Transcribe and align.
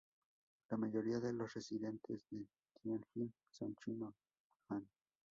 La 0.71 0.77
mayoría 0.77 1.19
de 1.19 1.31
los 1.31 1.53
residentes 1.53 2.25
de 2.31 2.47
Tianjin 2.73 3.31
son 3.51 3.75
chinos 3.75 4.15
han. 4.69 4.89